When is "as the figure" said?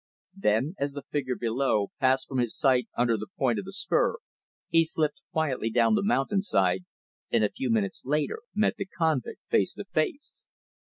0.79-1.35